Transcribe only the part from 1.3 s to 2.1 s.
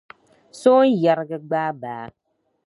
gbaai baa.